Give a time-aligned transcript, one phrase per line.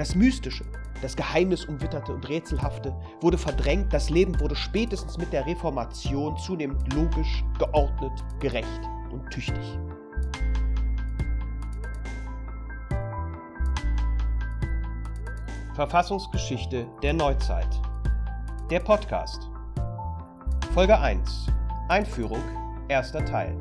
[0.00, 0.64] Das Mystische,
[1.02, 7.44] das Geheimnisumwitterte und Rätselhafte wurde verdrängt, das Leben wurde spätestens mit der Reformation zunehmend logisch,
[7.58, 8.80] geordnet, gerecht
[9.12, 9.78] und tüchtig.
[15.74, 17.78] Verfassungsgeschichte der Neuzeit.
[18.70, 19.50] Der Podcast.
[20.72, 21.48] Folge 1.
[21.90, 22.40] Einführung.
[22.88, 23.54] Erster Teil.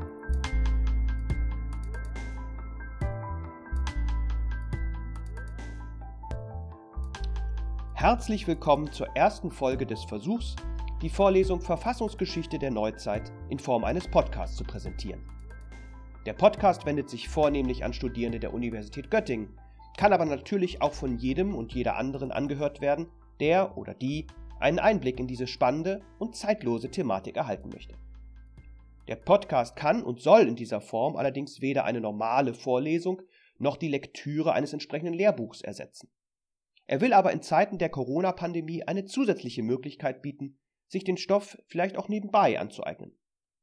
[8.00, 10.56] Herzlich willkommen zur ersten Folge des Versuchs,
[11.02, 15.20] die Vorlesung Verfassungsgeschichte der Neuzeit in Form eines Podcasts zu präsentieren.
[16.25, 19.50] Der Podcast wendet sich vornehmlich an Studierende der Universität Göttingen,
[19.98, 23.08] kann aber natürlich auch von jedem und jeder anderen angehört werden,
[23.42, 24.28] der oder die
[24.61, 27.96] einen Einblick in diese spannende und zeitlose Thematik erhalten möchte.
[29.10, 33.22] Der Podcast kann und soll in dieser Form allerdings weder eine normale Vorlesung
[33.58, 36.08] noch die Lektüre eines entsprechenden Lehrbuchs ersetzen.
[36.89, 41.99] Er will aber in Zeiten der Corona-Pandemie eine zusätzliche Möglichkeit bieten, sich den Stoff vielleicht
[41.99, 43.15] auch nebenbei anzueignen.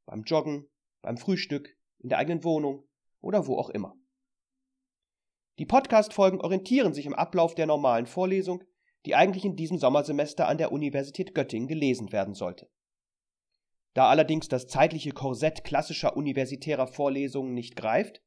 [0.05, 0.69] Beim Joggen,
[1.01, 2.87] beim Frühstück, in der eigenen Wohnung
[3.19, 3.97] oder wo auch immer.
[5.59, 8.63] Die Podcast-Folgen orientieren sich im Ablauf der normalen Vorlesung,
[9.05, 12.71] die eigentlich in diesem Sommersemester an der Universität Göttingen gelesen werden sollte.
[13.93, 18.21] Da allerdings das zeitliche Korsett klassischer universitärer Vorlesungen nicht greift,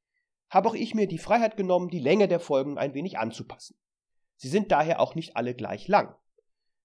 [0.51, 3.81] habe auch ich mir die Freiheit genommen, die Länge der Folgen ein wenig anzupassen.
[4.41, 6.17] Sie sind daher auch nicht alle gleich lang.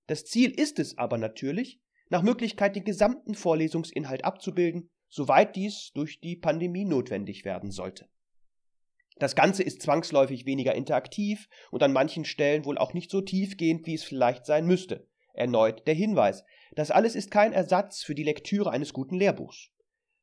[0.08, 6.20] Das Ziel ist es aber natürlich, nach Möglichkeit den gesamten Vorlesungsinhalt abzubilden, soweit dies durch
[6.20, 8.09] die Pandemie notwendig werden sollte.
[9.20, 13.88] Das Ganze ist zwangsläufig weniger interaktiv und an manchen Stellen wohl auch nicht so tiefgehend,
[13.88, 15.08] wie es vielleicht sein müsste.
[15.33, 16.44] Erneut der Hinweis,
[16.76, 19.70] das alles ist kein Ersatz für die Lektüre eines guten Lehrbuchs.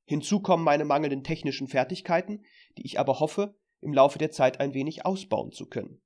[0.05, 2.45] Hinzu kommen meine mangelnden technischen Fertigkeiten,
[2.77, 6.02] die ich aber hoffe, im Laufe der Zeit ein wenig ausbauen zu können.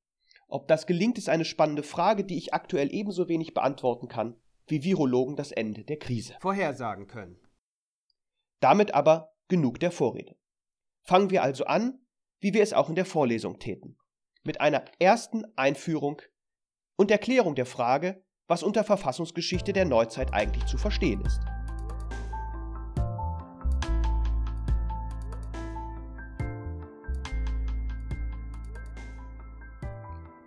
[0.48, 4.84] Ob das gelingt, ist eine spannende Frage, die ich aktuell ebenso wenig beantworten kann, wie
[4.84, 7.38] Virologen das Ende der Krise vorhersagen können.
[8.60, 10.36] Damit aber genug der Vorrede.
[11.02, 12.00] Fangen wir also an,
[12.40, 13.98] wie wir es auch in der Vorlesung täten,
[14.44, 16.22] mit einer ersten Einführung
[16.96, 21.40] und Erklärung der Frage, was unter Verfassungsgeschichte der Neuzeit eigentlich zu verstehen ist.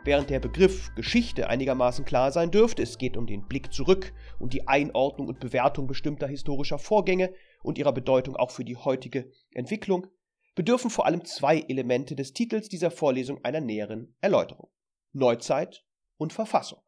[0.06, 4.54] Während der Begriff Geschichte einigermaßen klar sein dürfte, es geht um den Blick zurück und
[4.54, 7.34] die Einordnung und Bewertung bestimmter historischer Vorgänge
[7.64, 10.08] und ihrer Bedeutung auch für die heutige Entwicklung,
[10.56, 14.70] bedürfen vor allem zwei Elemente des Titels dieser Vorlesung einer näheren Erläuterung.
[15.12, 15.84] Neuzeit
[16.18, 16.82] und Verfassung.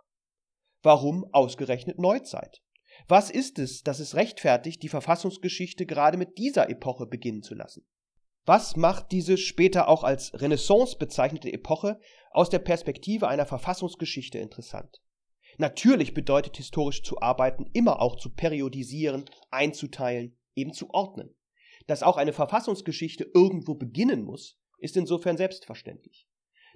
[0.82, 2.62] Warum ausgerechnet Neuzeit?
[3.08, 7.86] Was ist es, das es rechtfertigt, die Verfassungsgeschichte gerade mit dieser Epoche beginnen zu lassen?
[8.46, 12.00] Was macht diese später auch als Renaissance bezeichnete Epoche
[12.32, 15.02] aus der Perspektive einer Verfassungsgeschichte interessant?
[15.58, 21.36] Natürlich bedeutet historisch zu arbeiten immer auch zu periodisieren, einzuteilen, eben zu ordnen.
[21.88, 26.28] Dass auch eine Verfassungsgeschichte irgendwo beginnen muss, ist insofern selbstverständlich.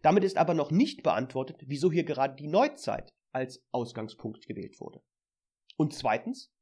[0.03, 5.01] Damit ist aber noch nicht beantwortet, wieso hier gerade die Neuzeit als Ausgangspunkt gewählt wurde.
[5.77, 6.53] Und zweitens,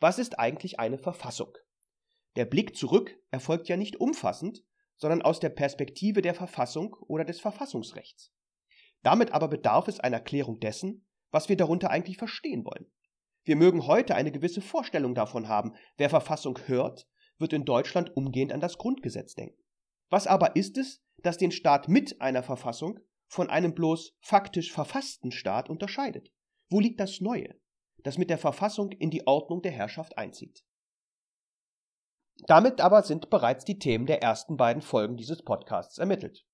[0.00, 1.52] was ist eigentlich eine Verfassung?
[2.36, 4.62] Der Blick zurück erfolgt ja nicht umfassend,
[4.96, 8.32] sondern aus der Perspektive der Verfassung oder des Verfassungsrechts.
[9.02, 12.90] Damit aber bedarf es einer Klärung dessen, was wir darunter eigentlich verstehen wollen.
[13.44, 17.08] Wir mögen heute eine gewisse Vorstellung davon haben, wer Verfassung hört,
[17.38, 19.62] wird in Deutschland umgehend an das Grundgesetz denken.
[20.10, 22.98] Was aber ist es, das den Staat mit einer Verfassung
[23.28, 26.32] von einem bloß faktisch verfassten Staat unterscheidet?
[26.68, 27.54] Wo liegt das Neue,
[28.02, 30.64] das mit der Verfassung in die Ordnung der Herrschaft einzieht?
[32.44, 36.44] Damit aber sind bereits die Themen der ersten beiden Folgen dieses Podcasts ermittelt.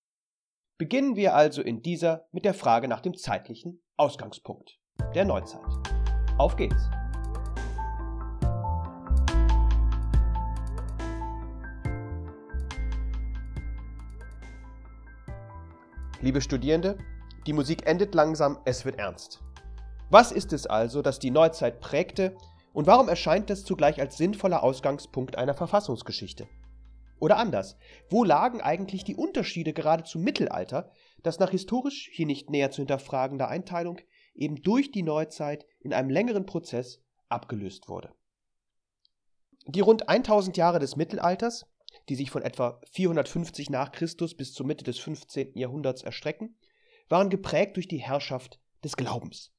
[0.78, 4.78] Beginnen wir also in dieser mit der Frage nach dem zeitlichen Ausgangspunkt
[5.14, 5.60] der Neuzeit.
[6.38, 6.88] Auf geht's!
[16.20, 16.96] Liebe Studierende,
[17.48, 19.42] die Musik endet langsam, es wird ernst.
[20.10, 22.36] Was ist es also, das die Neuzeit prägte
[22.72, 26.48] und warum erscheint das zugleich als sinnvoller Ausgangspunkt einer Verfassungsgeschichte?
[27.20, 27.76] Oder anders,
[28.10, 30.90] wo lagen eigentlich die Unterschiede gerade zum Mittelalter,
[31.22, 34.00] das nach historisch hier nicht näher zu hinterfragender Einteilung
[34.34, 38.12] eben durch die Neuzeit in einem längeren Prozess abgelöst wurde?
[39.66, 41.66] Die rund 1000 Jahre des Mittelalters,
[42.08, 45.56] die sich von etwa 450 nach Christus bis zur Mitte des 15.
[45.56, 46.58] Jahrhunderts erstrecken,
[47.08, 49.52] waren geprägt durch die Herrschaft des Glaubens.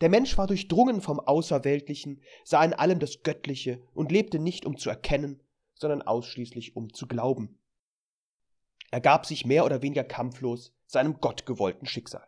[0.00, 4.76] Der Mensch war durchdrungen vom Außerweltlichen, sah in allem das Göttliche und lebte nicht um
[4.76, 5.42] zu erkennen,
[5.74, 7.58] sondern ausschließlich um zu glauben.
[8.90, 12.26] Er gab sich mehr oder weniger kampflos seinem gottgewollten Schicksal.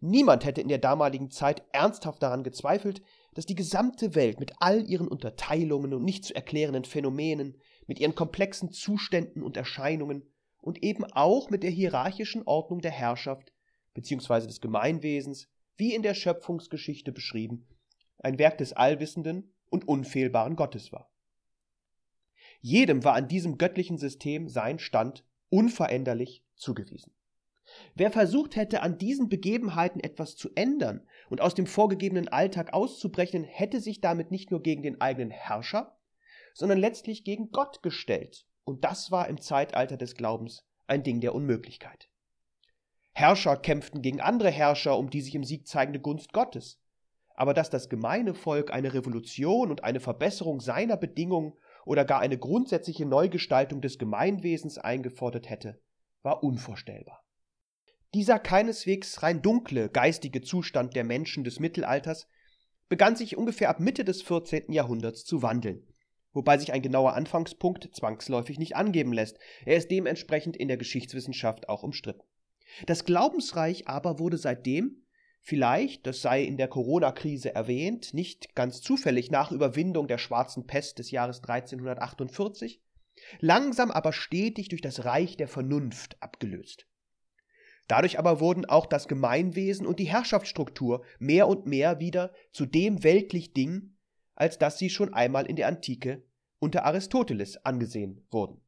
[0.00, 3.02] Niemand hätte in der damaligen Zeit ernsthaft daran gezweifelt,
[3.34, 7.56] dass die gesamte Welt mit all ihren Unterteilungen und nicht zu erklärenden Phänomenen,
[7.86, 10.26] mit ihren komplexen Zuständen und Erscheinungen
[10.60, 13.52] und eben auch mit der hierarchischen Ordnung der Herrschaft
[13.94, 14.46] bzw.
[14.46, 17.66] des Gemeinwesens, wie in der Schöpfungsgeschichte beschrieben,
[18.18, 21.10] ein Werk des allwissenden und unfehlbaren Gottes war.
[22.60, 27.12] Jedem war an diesem göttlichen System sein Stand unveränderlich zugewiesen.
[27.94, 33.44] Wer versucht hätte, an diesen Begebenheiten etwas zu ändern und aus dem vorgegebenen Alltag auszubrechen,
[33.44, 35.98] hätte sich damit nicht nur gegen den eigenen Herrscher,
[36.54, 38.46] sondern letztlich gegen Gott gestellt.
[38.64, 42.08] Und das war im Zeitalter des Glaubens ein Ding der Unmöglichkeit.
[43.18, 46.82] Herrscher kämpften gegen andere Herrscher um die sich im Sieg zeigende Gunst Gottes.
[47.34, 51.54] Aber dass das gemeine Volk eine Revolution und eine Verbesserung seiner Bedingungen
[51.86, 55.80] oder gar eine grundsätzliche Neugestaltung des Gemeinwesens eingefordert hätte,
[56.22, 57.24] war unvorstellbar.
[58.12, 62.28] Dieser keineswegs rein dunkle geistige Zustand der Menschen des Mittelalters
[62.90, 64.70] begann sich ungefähr ab Mitte des 14.
[64.72, 65.86] Jahrhunderts zu wandeln,
[66.34, 71.70] wobei sich ein genauer Anfangspunkt zwangsläufig nicht angeben lässt, er ist dementsprechend in der Geschichtswissenschaft
[71.70, 72.20] auch umstritten.
[72.84, 75.06] Das Glaubensreich aber wurde seitdem,
[75.40, 80.98] vielleicht, das sei in der Corona-Krise erwähnt, nicht ganz zufällig nach Überwindung der schwarzen Pest
[80.98, 82.82] des Jahres 1348,
[83.40, 86.86] langsam aber stetig durch das Reich der Vernunft abgelöst.
[87.88, 93.04] Dadurch aber wurden auch das Gemeinwesen und die Herrschaftsstruktur mehr und mehr wieder zu dem
[93.04, 93.96] weltlich Ding,
[94.34, 96.24] als dass sie schon einmal in der Antike
[96.58, 98.60] unter Aristoteles angesehen wurden.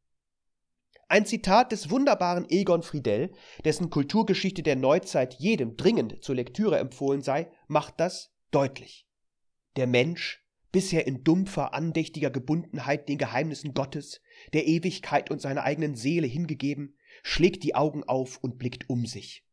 [1.10, 3.32] Ein Zitat des wunderbaren Egon Friedel,
[3.64, 9.08] dessen Kulturgeschichte der Neuzeit jedem dringend zur Lektüre empfohlen sei, macht das deutlich.
[9.76, 14.20] Der Mensch, bisher in dumpfer, andächtiger Gebundenheit den Geheimnissen Gottes,
[14.52, 19.46] der Ewigkeit und seiner eigenen Seele hingegeben, schlägt die Augen auf und blickt um sich.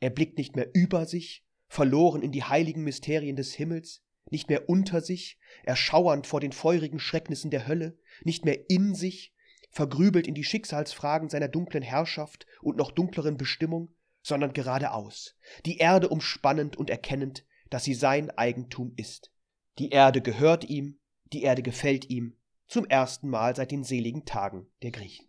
[0.00, 4.68] Er blickt nicht mehr über sich, verloren in die heiligen Mysterien des Himmels, nicht mehr
[4.68, 9.32] unter sich, erschauernd vor den feurigen Schrecknissen der Hölle, nicht mehr in sich,
[9.70, 16.08] vergrübelt in die Schicksalsfragen seiner dunklen Herrschaft und noch dunkleren Bestimmung, sondern geradeaus, die Erde
[16.08, 19.32] umspannend und erkennend, dass sie sein Eigentum ist.
[19.78, 20.98] Die Erde gehört ihm,
[21.32, 22.36] die Erde gefällt ihm,
[22.66, 25.28] zum ersten Mal seit den seligen Tagen der Griechen.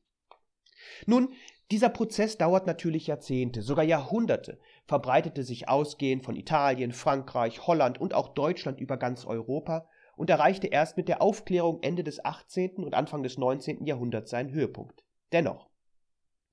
[1.06, 1.34] Nun,
[1.72, 8.14] dieser Prozess dauert natürlich Jahrzehnte, sogar Jahrhunderte, verbreitete sich ausgehend von Italien, Frankreich, Holland und
[8.16, 9.88] auch Deutschland über ganz Europa
[10.20, 12.84] und erreichte erst mit der Aufklärung Ende des 18.
[12.84, 13.86] und Anfang des 19.
[13.86, 15.06] Jahrhunderts seinen Höhepunkt.
[15.32, 15.70] Dennoch,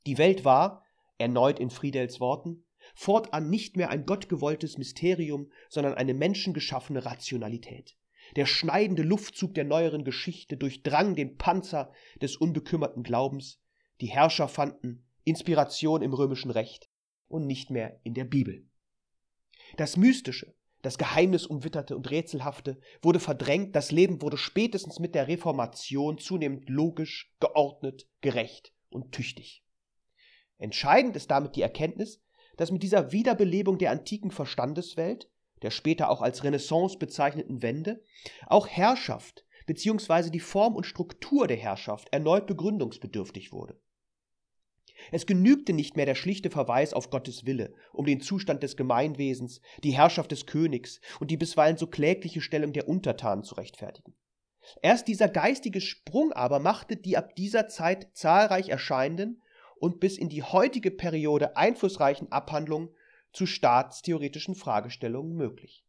[0.07, 0.85] die Welt war,
[1.19, 2.65] erneut in Friedels Worten,
[2.95, 7.97] fortan nicht mehr ein gottgewolltes Mysterium, sondern eine menschengeschaffene Rationalität.
[8.37, 11.93] Der schneidende Luftzug der neueren Geschichte durchdrang den Panzer
[12.23, 13.61] des unbekümmerten Glaubens,
[14.01, 16.89] die Herrscher fanden Inspiration im römischen Recht
[17.27, 18.65] und nicht mehr in der Bibel.
[19.77, 20.55] Das Mystische,
[20.87, 27.35] das Geheimnisumwitterte und Rätselhafte wurde verdrängt, das Leben wurde spätestens mit der Reformation zunehmend logisch,
[27.41, 29.65] geordnet, gerecht und tüchtig.
[30.59, 32.23] Entscheidend ist damit die Erkenntnis,
[32.57, 35.29] dass mit dieser Wiederbelebung der antiken Verstandeswelt,
[35.63, 38.05] der später auch als Renaissance bezeichneten Wende,
[38.47, 40.31] auch Herrschaft bzw.
[40.31, 43.77] die Form und Struktur der Herrschaft erneut begründungsbedürftig wurde.
[45.13, 49.61] Es genügte nicht mehr der schlichte Verweis auf Gottes Wille, um den Zustand des Gemeinwesens,
[49.83, 54.15] die Herrschaft des Königs und die bisweilen so klägliche Stellung der Untertanen zu rechtfertigen.
[54.83, 59.43] Erst dieser geistige Sprung aber machte die ab dieser Zeit zahlreich erscheinenden
[59.79, 62.89] und bis in die heutige Periode einflussreichen Abhandlungen
[63.33, 65.85] zu staatstheoretischen Fragestellungen möglich.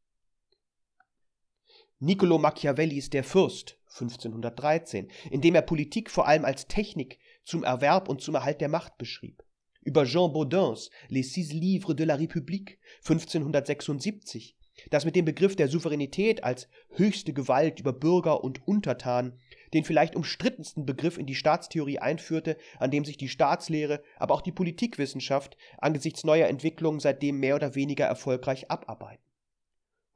[2.00, 8.10] Niccolo Machiavellis Der Fürst 1513, in dem er Politik vor allem als Technik zum Erwerb
[8.10, 9.42] und zum Erhalt der Macht beschrieb.
[9.82, 14.58] Über Jean Baudins Les Six Livres de la République 1576,
[14.92, 19.40] das mit dem Begriff der Souveränität als höchste Gewalt über Bürger und Untertan
[19.74, 24.42] den vielleicht umstrittensten Begriff in die Staatstheorie einführte, an dem sich die Staatslehre, aber auch
[24.42, 29.24] die Politikwissenschaft angesichts neuer Entwicklungen seitdem mehr oder weniger erfolgreich abarbeiten.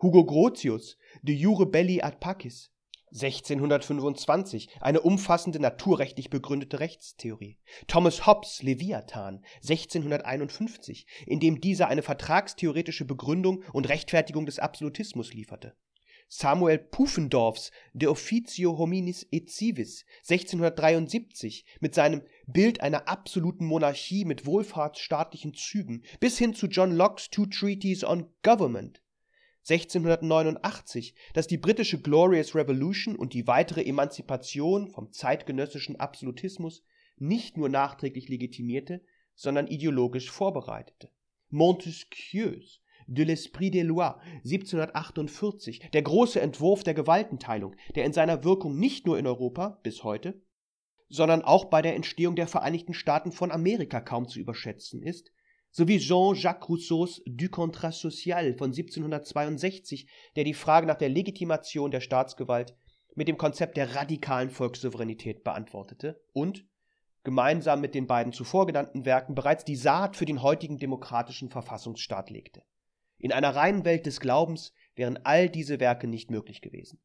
[0.02, 2.72] Hugo Grotius, De Jure Belli ad Pacis,
[3.14, 7.58] 1625 eine umfassende naturrechtlich begründete Rechtstheorie.
[7.88, 15.76] Thomas Hobbes Leviathan 1651, in dem dieser eine vertragstheoretische Begründung und Rechtfertigung des Absolutismus lieferte.
[16.34, 24.46] Samuel Pufendorfs De Officio Hominis et Civis 1673 mit seinem Bild einer absoluten Monarchie mit
[24.46, 29.02] wohlfahrtsstaatlichen Zügen bis hin zu John Locke's Two Treaties on Government
[29.70, 36.84] 1689, das die britische Glorious Revolution und die weitere Emanzipation vom zeitgenössischen Absolutismus
[37.18, 39.02] nicht nur nachträglich legitimierte,
[39.36, 41.10] sondern ideologisch vorbereitete.
[41.50, 48.78] Montesquieus de l'Esprit des Lois 1748, der große Entwurf der Gewaltenteilung, der in seiner Wirkung
[48.78, 50.42] nicht nur in Europa bis heute,
[51.10, 55.32] sondern auch bei der Entstehung der Vereinigten Staaten von Amerika kaum zu überschätzen ist,
[55.72, 62.02] sowie Jean-Jacques Rousseaus Du contrat social von 1762, der die Frage nach der Legitimation der
[62.02, 62.76] Staatsgewalt
[63.16, 66.66] mit dem Konzept der radikalen Volkssouveränität beantwortete und
[67.24, 72.30] gemeinsam mit den beiden zuvor genannten Werken bereits die Saat für den heutigen demokratischen Verfassungsstaat
[72.30, 72.64] legte.
[73.18, 77.00] In einer reinen Welt des Glaubens wären all diese Werke nicht möglich gewesen.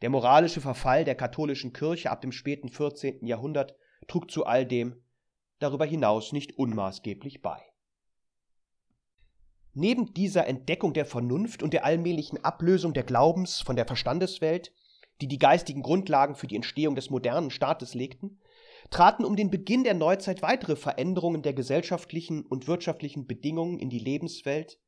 [0.00, 3.26] Der moralische Verfall der katholischen Kirche ab dem späten 14.
[3.26, 3.74] Jahrhundert
[4.06, 5.02] trug zu all dem
[5.58, 7.67] darüber hinaus nicht unmaßgeblich bei.
[9.74, 14.72] Neben dieser Entdeckung der Vernunft und der allmählichen Ablösung der Glaubens von der Verstandeswelt,
[15.20, 18.40] die die geistigen Grundlagen für die Entstehung des modernen Staates legten,
[18.90, 23.98] traten um den Beginn der Neuzeit weitere Veränderungen der gesellschaftlichen und wirtschaftlichen Bedingungen in die
[23.98, 24.78] Lebenswelt,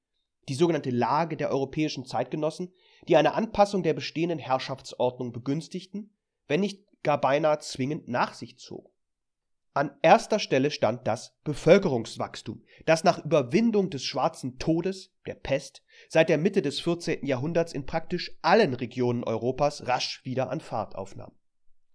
[0.49, 2.73] die sogenannte Lage der europäischen Zeitgenossen,
[3.09, 6.15] die eine Anpassung der bestehenden Herrschaftsordnung begünstigten,
[6.49, 8.90] wenn nicht gar beinahe zwingend nach sich zogen.
[9.73, 16.29] An erster Stelle stand das Bevölkerungswachstum, das nach Überwindung des schwarzen Todes, der Pest, seit
[16.29, 17.25] der Mitte des 14.
[17.25, 21.33] Jahrhunderts in praktisch allen Regionen Europas rasch wieder an Fahrt aufnahm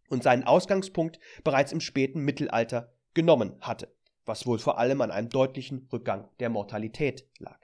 [0.10, 3.94] und seinen Ausgangspunkt bereits im späten Mittelalter genommen hatte,
[4.26, 7.60] was wohl vor allem an einem deutlichen Rückgang der Mortalität lag.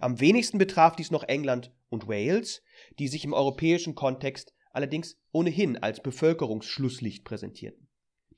[0.00, 2.62] Am wenigsten betraf dies noch England und Wales,
[2.98, 7.88] die sich im europäischen Kontext allerdings ohnehin als Bevölkerungsschlusslicht präsentierten.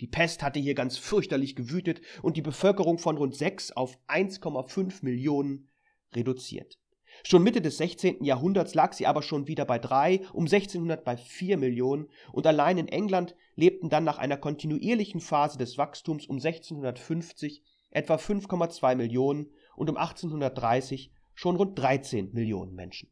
[0.00, 5.04] Die Pest hatte hier ganz fürchterlich gewütet und die Bevölkerung von rund 6 auf 1,5
[5.04, 5.68] Millionen
[6.14, 6.78] reduziert.
[7.22, 8.24] Schon Mitte des 16.
[8.24, 12.76] Jahrhunderts lag sie aber schon wieder bei drei, um 1600 bei vier Millionen und allein
[12.76, 19.50] in England lebten dann nach einer kontinuierlichen Phase des Wachstums um 1650 etwa 5,2 Millionen
[19.76, 23.08] und um 1830 schon rund 13 Millionen Menschen.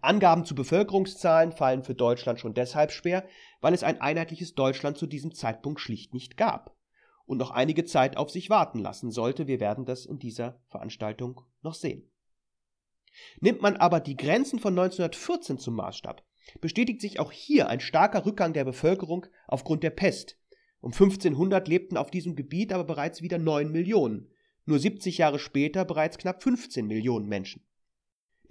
[0.00, 3.24] Angaben zu Bevölkerungszahlen fallen für Deutschland schon deshalb schwer,
[3.60, 6.76] weil es ein einheitliches Deutschland zu diesem Zeitpunkt schlicht nicht gab
[7.26, 9.46] und noch einige Zeit auf sich warten lassen sollte.
[9.46, 12.10] Wir werden das in dieser Veranstaltung noch sehen.
[13.40, 16.24] Nimmt man aber die Grenzen von 1914 zum Maßstab,
[16.60, 20.38] bestätigt sich auch hier ein starker Rückgang der Bevölkerung aufgrund der Pest.
[20.80, 24.30] Um 1500 lebten auf diesem Gebiet aber bereits wieder 9 Millionen,
[24.64, 27.64] nur 70 Jahre später bereits knapp 15 Millionen Menschen.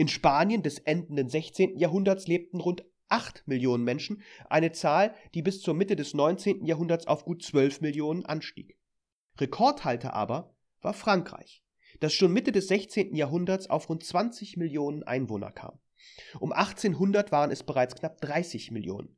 [0.01, 1.77] In Spanien des endenden 16.
[1.77, 6.65] Jahrhunderts lebten rund 8 Millionen Menschen, eine Zahl, die bis zur Mitte des 19.
[6.65, 8.79] Jahrhunderts auf gut 12 Millionen anstieg.
[9.37, 11.63] Rekordhalter aber war Frankreich
[11.99, 13.13] das schon Mitte des 16.
[13.13, 15.77] Jahrhunderts auf rund 20 Millionen Einwohner kam.
[16.39, 19.15] Um 1800 waren es bereits knapp 30 Millionen.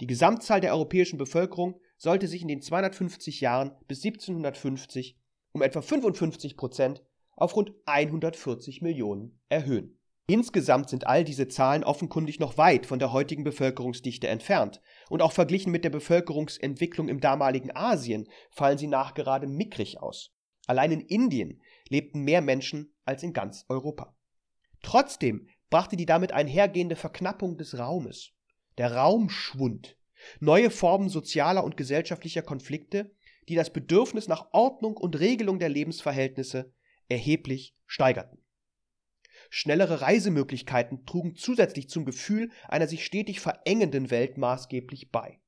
[0.00, 5.18] Die Gesamtzahl der europäischen Bevölkerung sollte sich in den 250 Jahren bis 1750
[5.50, 7.02] um etwa 55 Prozent
[7.34, 9.98] auf rund 140 Millionen erhöhen.
[10.26, 15.32] Insgesamt sind all diese Zahlen offenkundig noch weit von der heutigen Bevölkerungsdichte entfernt, und auch
[15.32, 20.34] verglichen mit der Bevölkerungsentwicklung im damaligen Asien fallen sie nachgerade mickrig aus.
[20.66, 24.16] Allein in Indien lebten mehr Menschen als in ganz Europa.
[24.82, 28.32] Trotzdem brachte die damit einhergehende Verknappung des Raumes,
[28.78, 29.98] der Raumschwund,
[30.40, 33.14] neue Formen sozialer und gesellschaftlicher Konflikte,
[33.48, 36.72] die das Bedürfnis nach Ordnung und Regelung der Lebensverhältnisse
[37.08, 38.43] erheblich steigerten.
[39.56, 45.38] Schnellere Reisemöglichkeiten trugen zusätzlich zum Gefühl einer sich stetig verengenden Welt maßgeblich bei.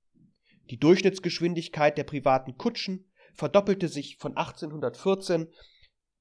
[0.70, 5.48] Die Durchschnittsgeschwindigkeit der privaten Kutschen verdoppelte sich von 1814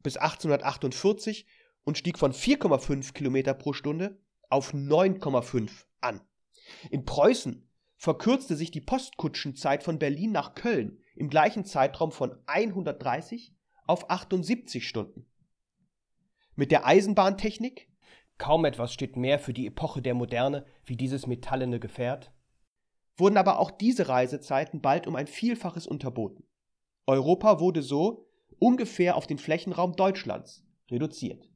[0.01, 1.45] bis 1848
[1.83, 4.17] und stieg von 4,5 Kilometer pro Stunde
[4.49, 5.69] auf 9,5
[6.01, 6.21] an.
[6.89, 13.53] In Preußen verkürzte sich die Postkutschenzeit von Berlin nach Köln im gleichen Zeitraum von 130
[13.85, 15.27] auf 78 Stunden.
[16.55, 17.89] Mit der Eisenbahntechnik,
[18.37, 22.31] kaum etwas steht mehr für die Epoche der Moderne wie dieses metallene Gefährt,
[23.17, 26.45] wurden aber auch diese Reisezeiten bald um ein Vielfaches unterboten.
[27.07, 31.49] Europa wurde so ungefähr auf den Flächenraum Deutschlands reduziert.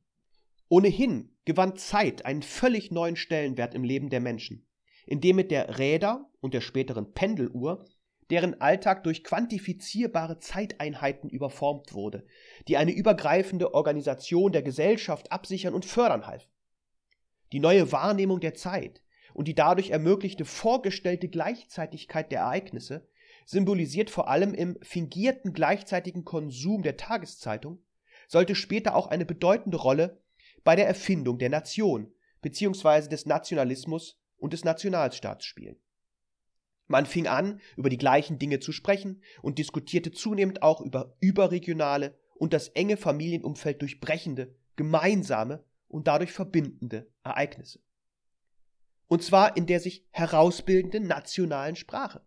[0.68, 4.68] Ohnehin gewann Zeit einen völlig neuen Stellenwert im Leben der Menschen,
[5.06, 7.86] indem mit der Räder und der späteren Pendeluhr
[8.30, 12.26] deren Alltag durch quantifizierbare Zeiteinheiten überformt wurde,
[12.68, 16.50] die eine übergreifende Organisation der Gesellschaft absichern und fördern halfen.
[17.52, 19.02] Die neue Wahrnehmung der Zeit
[19.34, 23.08] und die dadurch ermöglichte vorgestellte Gleichzeitigkeit der Ereignisse
[23.46, 27.80] symbolisiert vor allem im fingierten gleichzeitigen Konsum der Tageszeitung,
[28.28, 30.22] sollte später auch eine bedeutende Rolle
[30.64, 33.08] bei der Erfindung der Nation bzw.
[33.08, 35.78] des Nationalismus und des Nationalstaats spielen.
[36.90, 42.18] Man fing an, über die gleichen Dinge zu sprechen und diskutierte zunehmend auch über überregionale
[42.34, 47.80] und das enge Familienumfeld durchbrechende, gemeinsame und dadurch verbindende Ereignisse.
[49.08, 52.26] Und zwar in der sich herausbildenden nationalen Sprache.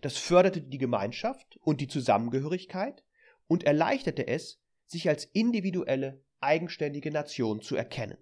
[0.00, 3.04] Das förderte die Gemeinschaft und die Zusammengehörigkeit
[3.48, 8.16] und erleichterte es, sich als individuelle, eigenständige Nation zu erkennen.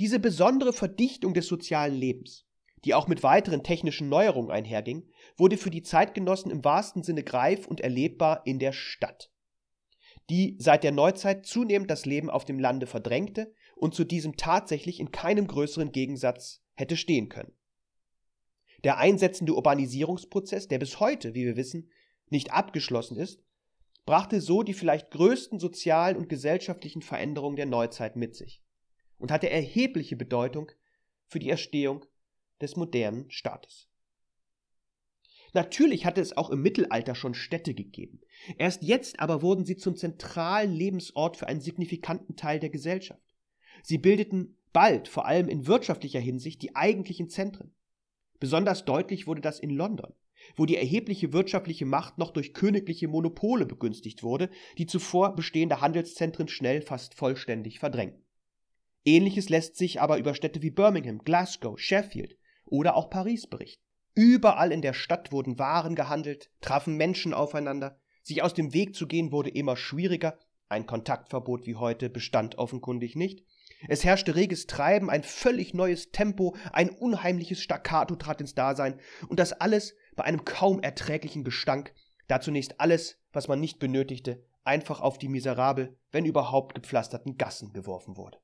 [0.00, 2.44] Diese besondere Verdichtung des sozialen Lebens,
[2.84, 7.66] die auch mit weiteren technischen Neuerungen einherging, wurde für die Zeitgenossen im wahrsten Sinne greif
[7.66, 9.30] und erlebbar in der Stadt,
[10.30, 15.00] die seit der Neuzeit zunehmend das Leben auf dem Lande verdrängte und zu diesem tatsächlich
[15.00, 17.52] in keinem größeren Gegensatz hätte stehen können.
[18.84, 21.90] Der einsetzende Urbanisierungsprozess, der bis heute, wie wir wissen,
[22.30, 23.42] nicht abgeschlossen ist,
[24.06, 28.62] brachte so die vielleicht größten sozialen und gesellschaftlichen Veränderungen der Neuzeit mit sich
[29.18, 30.70] und hatte erhebliche Bedeutung
[31.26, 32.06] für die Erstehung
[32.60, 33.90] des modernen Staates.
[35.52, 38.20] Natürlich hatte es auch im Mittelalter schon Städte gegeben.
[38.56, 43.22] Erst jetzt aber wurden sie zum zentralen Lebensort für einen signifikanten Teil der Gesellschaft.
[43.82, 47.74] Sie bildeten bald, vor allem in wirtschaftlicher Hinsicht, die eigentlichen Zentren.
[48.38, 50.12] Besonders deutlich wurde das in London,
[50.56, 56.48] wo die erhebliche wirtschaftliche Macht noch durch königliche Monopole begünstigt wurde, die zuvor bestehende Handelszentren
[56.48, 58.24] schnell fast vollständig verdrängten.
[59.04, 62.36] Ähnliches lässt sich aber über Städte wie Birmingham, Glasgow, Sheffield
[62.70, 63.82] oder auch Paris berichten.
[64.14, 69.06] Überall in der Stadt wurden Waren gehandelt, trafen Menschen aufeinander, sich aus dem Weg zu
[69.06, 73.44] gehen wurde immer schwieriger, ein Kontaktverbot wie heute bestand offenkundig nicht.
[73.88, 79.40] Es herrschte reges Treiben, ein völlig neues Tempo, ein unheimliches Staccato trat ins Dasein, und
[79.40, 81.94] das alles bei einem kaum erträglichen Gestank,
[82.28, 87.72] da zunächst alles, was man nicht benötigte, einfach auf die miserabel, wenn überhaupt gepflasterten Gassen
[87.72, 88.38] geworfen wurde.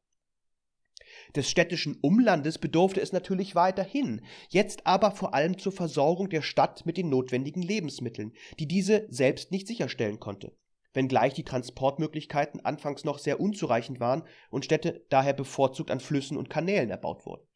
[1.34, 6.86] Des städtischen Umlandes bedurfte es natürlich weiterhin, jetzt aber vor allem zur Versorgung der Stadt
[6.86, 10.56] mit den notwendigen Lebensmitteln, die diese selbst nicht sicherstellen konnte,
[10.92, 16.50] wenngleich die Transportmöglichkeiten anfangs noch sehr unzureichend waren und Städte daher bevorzugt an Flüssen und
[16.50, 17.46] Kanälen erbaut wurden.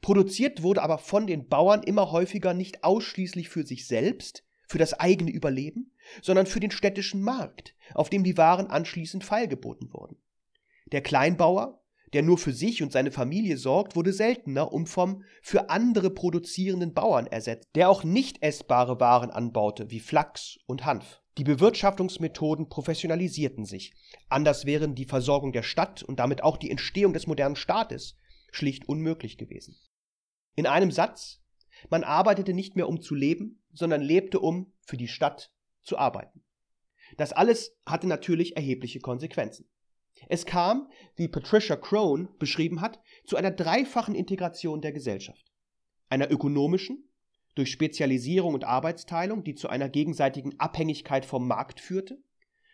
[0.00, 4.94] Produziert wurde aber von den Bauern immer häufiger nicht ausschließlich für sich selbst, für das
[4.94, 10.16] eigene Überleben, sondern für den städtischen Markt, auf dem die Waren anschließend feilgeboten wurden.
[10.92, 11.81] Der Kleinbauer
[12.12, 16.92] der nur für sich und seine Familie sorgt, wurde seltener und vom für andere produzierenden
[16.92, 21.22] Bauern ersetzt, der auch nicht essbare Waren anbaute, wie Flachs und Hanf.
[21.38, 23.94] Die Bewirtschaftungsmethoden professionalisierten sich.
[24.28, 28.16] Anders wären die Versorgung der Stadt und damit auch die Entstehung des modernen Staates
[28.50, 29.76] schlicht unmöglich gewesen.
[30.54, 31.40] In einem Satz,
[31.88, 35.50] man arbeitete nicht mehr um zu leben, sondern lebte um für die Stadt
[35.82, 36.44] zu arbeiten.
[37.16, 39.68] Das alles hatte natürlich erhebliche Konsequenzen.
[40.28, 45.52] Es kam, wie Patricia Crone beschrieben hat, zu einer dreifachen Integration der Gesellschaft.
[46.08, 47.08] Einer ökonomischen,
[47.54, 52.22] durch Spezialisierung und Arbeitsteilung, die zu einer gegenseitigen Abhängigkeit vom Markt führte,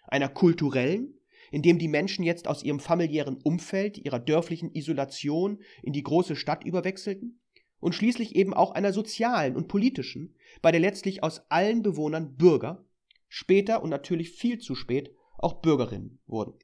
[0.04, 1.14] einer kulturellen,
[1.50, 6.64] indem die Menschen jetzt aus ihrem familiären Umfeld, ihrer dörflichen Isolation in die große Stadt
[6.64, 7.40] überwechselten,
[7.80, 12.84] und schließlich eben auch einer sozialen und politischen, bei der letztlich aus allen Bewohnern Bürger,
[13.28, 16.58] später und natürlich viel zu spät auch Bürgerinnen wurden.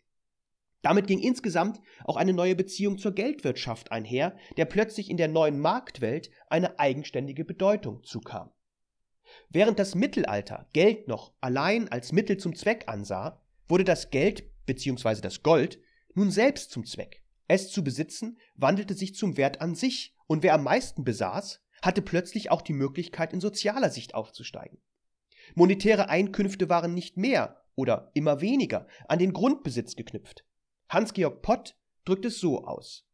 [0.85, 5.59] Damit ging insgesamt auch eine neue Beziehung zur Geldwirtschaft einher, der plötzlich in der neuen
[5.59, 8.51] Marktwelt eine eigenständige Bedeutung zukam.
[9.49, 15.23] Während das Mittelalter Geld noch allein als Mittel zum Zweck ansah, wurde das Geld bzw.
[15.23, 15.81] das Gold
[16.15, 17.23] nun selbst zum Zweck.
[17.49, 22.03] Es zu besitzen wandelte sich zum Wert an sich, und wer am meisten besaß, hatte
[22.03, 24.83] plötzlich auch die Möglichkeit, in sozialer Sicht aufzusteigen.
[25.55, 30.45] Monetäre Einkünfte waren nicht mehr oder immer weniger an den Grundbesitz geknüpft.
[30.95, 33.05] Hans-Georg Pott drückt es so aus.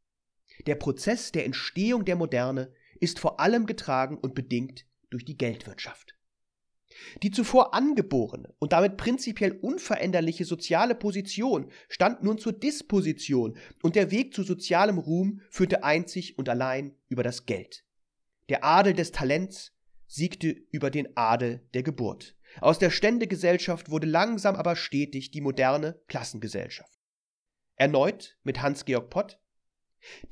[0.66, 6.14] Der Prozess der Entstehung der Moderne ist vor allem getragen und bedingt durch die Geldwirtschaft.
[7.22, 14.10] Die zuvor angeborene und damit prinzipiell unveränderliche soziale Position stand nun zur Disposition und der
[14.10, 17.84] Weg zu sozialem Ruhm führte einzig und allein über das Geld.
[18.50, 19.72] Der Adel des Talents
[20.06, 22.36] siegte über den Adel der Geburt.
[22.60, 26.99] Aus der Ständegesellschaft wurde langsam aber stetig die moderne Klassengesellschaft.
[27.80, 29.40] Erneut mit Hans-Georg Pott.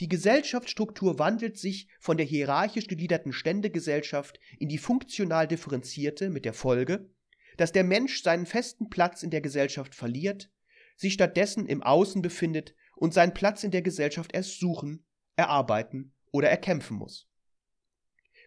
[0.01, 6.53] Die Gesellschaftsstruktur wandelt sich von der hierarchisch gegliederten Ständegesellschaft in die funktional differenzierte mit der
[6.53, 7.09] Folge,
[7.57, 10.51] dass der Mensch seinen festen Platz in der Gesellschaft verliert,
[10.95, 16.51] sich stattdessen im Außen befindet und seinen Platz in der Gesellschaft erst suchen, erarbeiten oder
[16.51, 17.31] erkämpfen muss.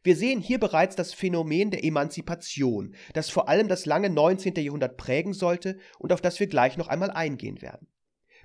[0.04, 4.54] Wir sehen hier bereits das Phänomen der Emanzipation, das vor allem das lange 19.
[4.58, 7.88] Jahrhundert prägen sollte und auf das wir gleich noch einmal eingehen werden.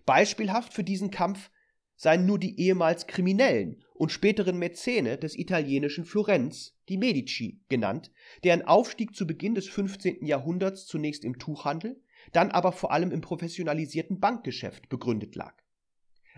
[0.06, 1.50] Beispielhaft für diesen Kampf
[1.96, 8.12] seien nur die ehemals Kriminellen und späteren Mäzene des italienischen Florenz, die Medici genannt,
[8.44, 10.24] deren Aufstieg zu Beginn des 15.
[10.24, 12.00] Jahrhunderts zunächst im Tuchhandel,
[12.32, 15.54] dann aber vor allem im professionalisierten Bankgeschäft begründet lag.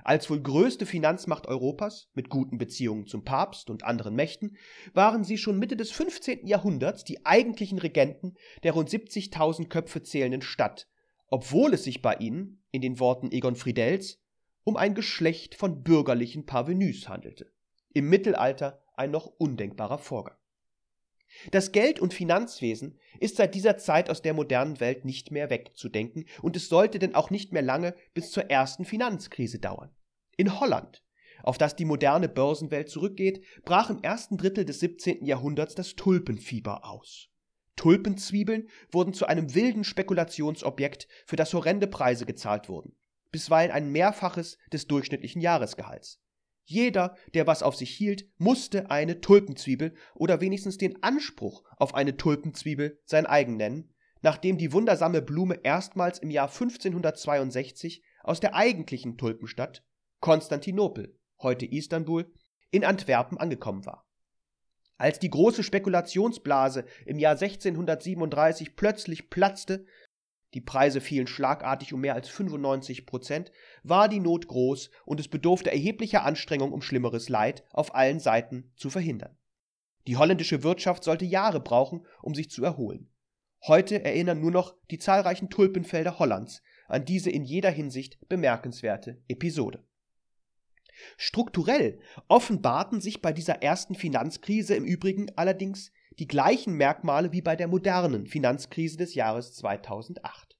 [0.04, 4.56] Als wohl größte Finanzmacht Europas mit guten Beziehungen zum Papst und anderen Mächten
[4.94, 6.46] waren sie schon Mitte des 15.
[6.46, 10.88] Jahrhunderts die eigentlichen Regenten der rund 70.000 Köpfe zählenden Stadt,
[11.28, 14.20] obwohl es sich bei ihnen, in den Worten Egon Friedels,
[14.64, 17.52] um ein Geschlecht von bürgerlichen Parvenus handelte.
[17.94, 20.36] Im Mittelalter ein noch undenkbarer Vorgang.
[21.50, 26.26] Das Geld- und Finanzwesen ist seit dieser Zeit aus der modernen Welt nicht mehr wegzudenken
[26.42, 29.94] und es sollte denn auch nicht mehr lange bis zur ersten Finanzkrise dauern.
[30.36, 31.04] In Holland,
[31.42, 35.24] auf das die moderne Börsenwelt zurückgeht, brach im ersten Drittel des 17.
[35.24, 37.28] Jahrhunderts das Tulpenfieber aus.
[37.78, 42.94] Tulpenzwiebeln wurden zu einem wilden Spekulationsobjekt, für das horrende Preise gezahlt wurden,
[43.30, 46.20] bisweilen ein Mehrfaches des durchschnittlichen Jahresgehalts.
[46.64, 52.18] Jeder, der was auf sich hielt, musste eine Tulpenzwiebel oder wenigstens den Anspruch auf eine
[52.18, 59.16] Tulpenzwiebel sein eigen nennen, nachdem die wundersame Blume erstmals im Jahr 1562 aus der eigentlichen
[59.16, 59.84] Tulpenstadt
[60.20, 62.30] Konstantinopel, heute Istanbul,
[62.70, 64.07] in Antwerpen angekommen war.
[64.98, 69.86] Als die große Spekulationsblase im Jahr 1637 plötzlich platzte,
[70.54, 73.52] die Preise fielen schlagartig um mehr als 95 Prozent,
[73.84, 78.72] war die Not groß und es bedurfte erheblicher Anstrengung, um schlimmeres Leid auf allen Seiten
[78.76, 79.36] zu verhindern.
[80.08, 83.08] Die holländische Wirtschaft sollte Jahre brauchen, um sich zu erholen.
[83.66, 89.84] Heute erinnern nur noch die zahlreichen Tulpenfelder Hollands an diese in jeder Hinsicht bemerkenswerte Episode.
[91.16, 97.56] Strukturell offenbarten sich bei dieser ersten Finanzkrise im Übrigen allerdings die gleichen Merkmale wie bei
[97.56, 100.56] der modernen Finanzkrise des Jahres 2008.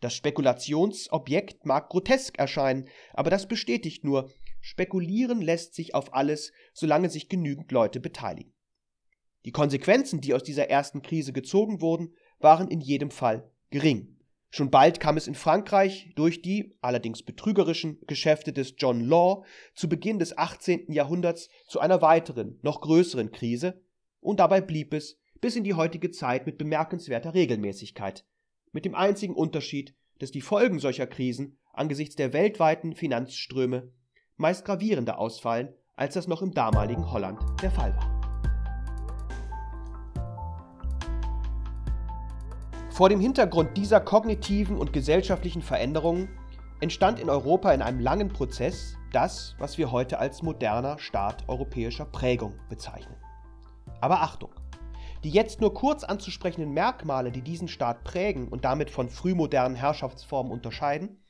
[0.00, 7.08] Das Spekulationsobjekt mag grotesk erscheinen, aber das bestätigt nur, spekulieren lässt sich auf alles, solange
[7.08, 8.52] sich genügend Leute beteiligen.
[9.44, 14.15] Die Konsequenzen, die aus dieser ersten Krise gezogen wurden, waren in jedem Fall gering.
[14.50, 19.88] Schon bald kam es in Frankreich durch die, allerdings betrügerischen, Geschäfte des John Law zu
[19.88, 20.92] Beginn des 18.
[20.92, 23.82] Jahrhunderts zu einer weiteren, noch größeren Krise,
[24.20, 28.24] und dabei blieb es bis in die heutige Zeit mit bemerkenswerter Regelmäßigkeit,
[28.72, 33.92] mit dem einzigen Unterschied, dass die Folgen solcher Krisen angesichts der weltweiten Finanzströme
[34.36, 38.15] meist gravierender ausfallen, als das noch im damaligen Holland der Fall war.
[42.96, 46.30] Vor dem Hintergrund dieser kognitiven und gesellschaftlichen Veränderungen
[46.80, 52.06] entstand in Europa in einem langen Prozess das, was wir heute als moderner Staat europäischer
[52.06, 53.14] Prägung bezeichnen.
[54.00, 54.50] Aber Achtung!
[55.24, 60.50] Die jetzt nur kurz anzusprechenden Merkmale, die diesen Staat prägen und damit von frühmodernen Herrschaftsformen
[60.50, 61.22] unterscheiden,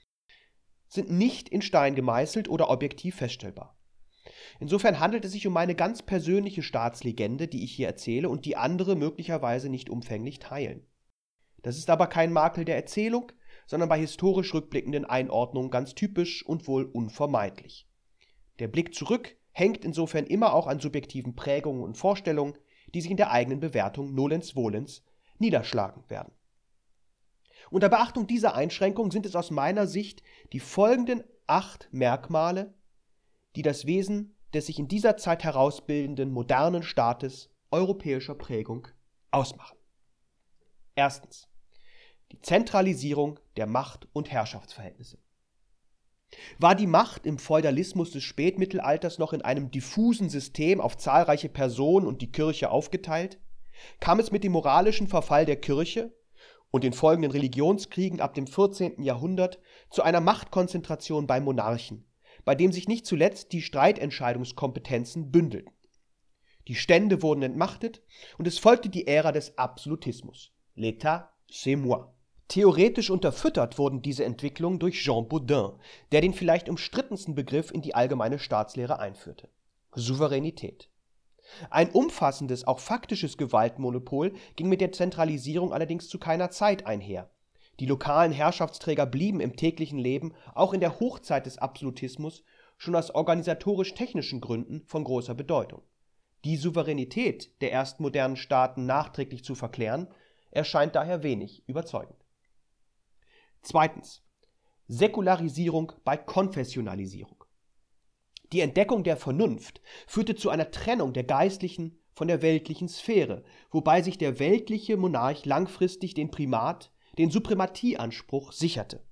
[0.87, 3.77] sind nicht in Stein gemeißelt oder objektiv feststellbar.
[4.61, 8.57] Insofern handelt es sich um meine ganz persönliche Staatslegende, die ich hier erzähle und die
[8.57, 10.87] andere möglicherweise nicht umfänglich teilen.
[11.67, 13.33] Das ist aber kein Makel der Erzählung,
[13.67, 17.89] sondern bei historisch rückblickenden Einordnungen ganz typisch und wohl unvermeidlich.
[18.61, 22.57] Der Blick zurück hängt insofern immer auch an subjektiven Prägungen und Vorstellungen,
[22.95, 25.03] die sich in der eigenen Bewertung nolens volens
[25.41, 26.33] niederschlagen werden.
[27.71, 32.75] Unter Beachtung dieser Einschränkung sind es aus meiner Sicht die folgenden acht Merkmale,
[33.57, 38.87] die das Wesen des sich in dieser Zeit herausbildenden modernen Staates europäischer Prägung
[39.33, 39.77] ausmachen.
[40.95, 41.49] Erstens.
[42.33, 45.19] Die Zentralisierung der Macht- und Herrschaftsverhältnisse.
[46.59, 52.07] War die Macht im Feudalismus des Spätmittelalters noch in einem diffusen System auf zahlreiche Personen
[52.07, 53.39] und die Kirche aufgeteilt?
[54.01, 56.13] Kam es mit dem moralischen Verfall der Kirche
[56.71, 59.03] und den folgenden Religionskriegen ab dem 14.
[59.03, 59.61] Jahrhundert
[59.91, 62.05] zu einer Machtkonzentration beim Monarchen,
[62.45, 65.73] bei dem sich nicht zuletzt die Streitentscheidungskompetenzen bündelten.
[66.69, 68.03] Die Stände wurden entmachtet
[68.39, 70.53] und es folgte die Ära des Absolutismus.
[70.77, 72.16] L'État, c'est moi.
[72.49, 75.73] Theoretisch unterfüttert wurden diese Entwicklungen durch Jean Baudin,
[76.13, 79.49] der den vielleicht umstrittensten Begriff in die allgemeine Staatslehre einführte:
[79.95, 80.89] Souveränität.
[81.71, 87.31] Ein umfassendes, auch faktisches Gewaltmonopol ging mit der Zentralisierung allerdings zu keiner Zeit einher.
[87.81, 92.45] Die lokalen Herrschaftsträger blieben im täglichen Leben auch in der Hochzeit des Absolutismus
[92.79, 95.83] schon aus organisatorisch-technischen Gründen von großer Bedeutung.
[96.45, 100.09] Die Souveränität der ersten modernen Staaten nachträglich zu verklären,
[100.53, 102.26] erscheint daher wenig überzeugend
[103.69, 104.23] Zweitens.
[104.87, 107.43] Säkularisierung bei Konfessionalisierung.
[108.53, 114.03] Die Entdeckung der Vernunft führte zu einer Trennung der geistlichen von der weltlichen Sphäre, wobei
[114.03, 119.05] sich der weltliche Monarch langfristig den Primat, den Suprematieanspruch sicherte.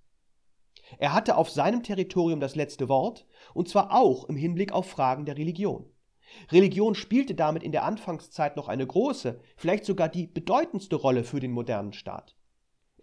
[0.98, 5.24] Er hatte auf seinem Territorium das letzte Wort, und zwar auch im Hinblick auf Fragen
[5.24, 5.90] der Religion.
[6.52, 11.40] Religion spielte damit in der Anfangszeit noch eine große, vielleicht sogar die bedeutendste Rolle für
[11.40, 12.36] den modernen Staat.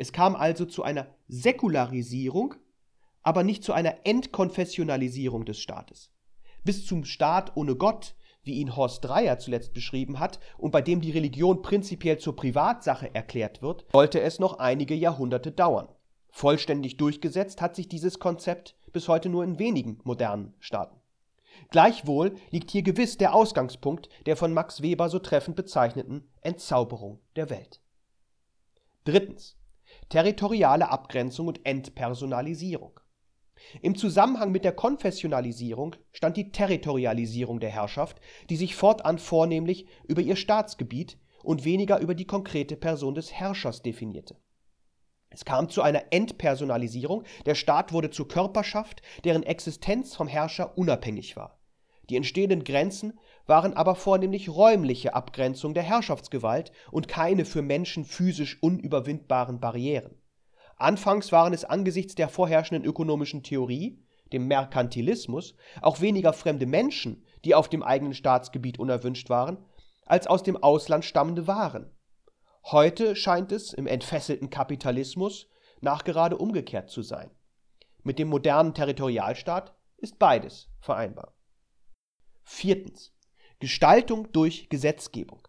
[0.01, 2.55] Es kam also zu einer Säkularisierung,
[3.21, 6.09] aber nicht zu einer Entkonfessionalisierung des Staates.
[6.63, 11.01] Bis zum Staat ohne Gott, wie ihn Horst Dreier zuletzt beschrieben hat und bei dem
[11.01, 15.87] die Religion prinzipiell zur Privatsache erklärt wird, sollte es noch einige Jahrhunderte dauern.
[16.31, 20.99] Vollständig durchgesetzt hat sich dieses Konzept bis heute nur in wenigen modernen Staaten.
[21.69, 27.51] Gleichwohl liegt hier gewiss der Ausgangspunkt der von Max Weber so treffend bezeichneten Entzauberung der
[27.51, 27.81] Welt.
[29.03, 29.60] Drittens.
[30.09, 32.99] Territoriale Abgrenzung und Entpersonalisierung.
[33.81, 40.21] Im Zusammenhang mit der Konfessionalisierung stand die Territorialisierung der Herrschaft, die sich fortan vornehmlich über
[40.21, 44.37] ihr Staatsgebiet und weniger über die konkrete Person des Herrschers definierte.
[45.29, 51.37] Es kam zu einer Entpersonalisierung, der Staat wurde zur Körperschaft, deren Existenz vom Herrscher unabhängig
[51.37, 51.57] war.
[52.09, 53.17] Die entstehenden Grenzen
[53.51, 60.15] waren aber vornehmlich räumliche Abgrenzung der Herrschaftsgewalt und keine für Menschen physisch unüberwindbaren Barrieren.
[60.77, 67.53] Anfangs waren es angesichts der vorherrschenden ökonomischen Theorie, dem Merkantilismus, auch weniger fremde Menschen, die
[67.53, 69.57] auf dem eigenen Staatsgebiet unerwünscht waren,
[70.05, 71.91] als aus dem Ausland stammende Waren.
[72.63, 75.49] Heute scheint es im entfesselten Kapitalismus
[75.81, 77.29] nachgerade umgekehrt zu sein.
[78.01, 81.35] Mit dem modernen Territorialstaat ist beides vereinbar.
[82.43, 83.10] Viertens.
[83.61, 85.47] Gestaltung durch Gesetzgebung.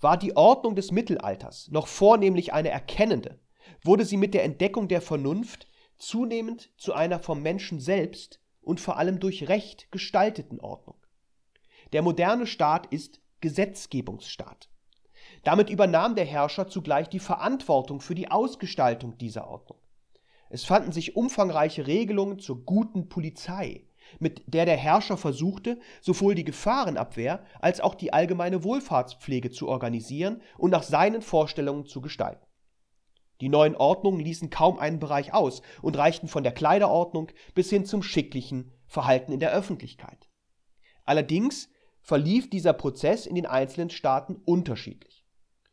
[0.00, 3.38] War die Ordnung des Mittelalters noch vornehmlich eine erkennende,
[3.82, 8.96] wurde sie mit der Entdeckung der Vernunft zunehmend zu einer vom Menschen selbst und vor
[8.96, 10.96] allem durch Recht gestalteten Ordnung.
[11.92, 14.70] Der moderne Staat ist Gesetzgebungsstaat.
[15.44, 19.78] Damit übernahm der Herrscher zugleich die Verantwortung für die Ausgestaltung dieser Ordnung.
[20.48, 23.87] Es fanden sich umfangreiche Regelungen zur guten Polizei,
[24.18, 30.42] mit der der Herrscher versuchte, sowohl die Gefahrenabwehr als auch die allgemeine Wohlfahrtspflege zu organisieren
[30.56, 32.44] und nach seinen Vorstellungen zu gestalten.
[33.40, 37.84] Die neuen Ordnungen ließen kaum einen Bereich aus und reichten von der Kleiderordnung bis hin
[37.84, 40.28] zum schicklichen Verhalten in der Öffentlichkeit.
[41.04, 45.24] Allerdings verlief dieser Prozess in den einzelnen Staaten unterschiedlich.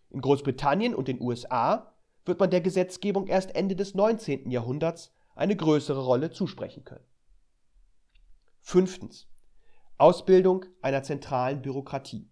[0.10, 1.94] In Großbritannien und den USA
[2.26, 4.50] wird man der Gesetzgebung erst Ende des 19.
[4.52, 7.06] Jahrhunderts eine größere Rolle zusprechen können.
[8.68, 9.28] Fünftens.
[10.00, 12.32] Ausbildung einer zentralen Bürokratie.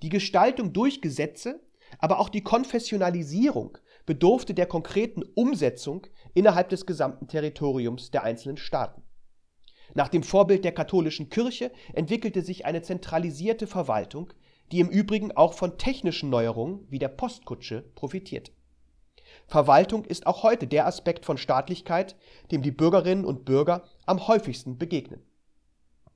[0.00, 1.60] Die Gestaltung durch Gesetze,
[1.98, 3.76] aber auch die Konfessionalisierung
[4.06, 9.02] bedurfte der konkreten Umsetzung innerhalb des gesamten Territoriums der einzelnen Staaten.
[9.94, 14.32] Nach dem Vorbild der katholischen Kirche entwickelte sich eine zentralisierte Verwaltung,
[14.70, 18.52] die im Übrigen auch von technischen Neuerungen wie der Postkutsche profitiert.
[19.48, 22.14] Verwaltung ist auch heute der Aspekt von Staatlichkeit,
[22.52, 25.20] dem die Bürgerinnen und Bürger am häufigsten begegnen.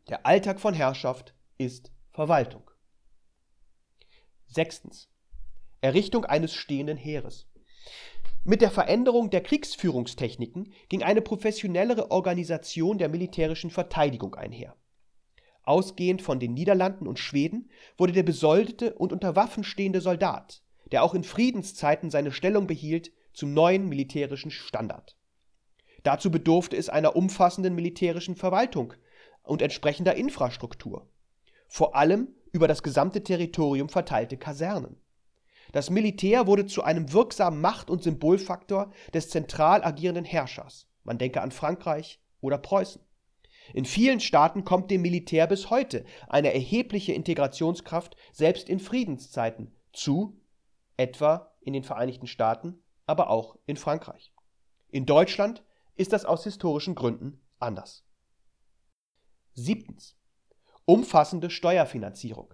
[0.08, 2.70] Der Alltag von Herrschaft ist Verwaltung.
[4.46, 5.08] Sechstens.
[5.80, 7.48] Errichtung eines stehenden Heeres.
[8.44, 14.76] Mit der Veränderung der Kriegsführungstechniken ging eine professionellere Organisation der militärischen Verteidigung einher.
[15.64, 21.02] Ausgehend von den Niederlanden und Schweden wurde der besoldete und unter Waffen stehende Soldat, der
[21.02, 25.16] auch in Friedenszeiten seine Stellung behielt, zum neuen militärischen Standard.
[26.04, 28.94] Dazu bedurfte es einer umfassenden militärischen Verwaltung
[29.46, 31.06] und entsprechender Infrastruktur,
[31.68, 35.00] vor allem über das gesamte Territorium verteilte Kasernen.
[35.72, 40.86] Das Militär wurde zu einem wirksamen Macht- und Symbolfaktor des zentral agierenden Herrschers.
[41.04, 43.02] Man denke an Frankreich oder Preußen.
[43.74, 50.40] In vielen Staaten kommt dem Militär bis heute eine erhebliche Integrationskraft selbst in Friedenszeiten zu,
[50.96, 54.32] etwa in den Vereinigten Staaten, aber auch in Frankreich.
[54.88, 55.64] In Deutschland
[55.96, 58.05] ist das aus historischen Gründen anders.
[59.58, 60.14] Siebtens.
[60.84, 62.52] Umfassende Steuerfinanzierung.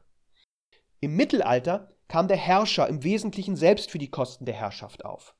[1.00, 5.34] Im Mittelalter kam der Herrscher im Wesentlichen selbst für die Kosten der Herrschaft auf.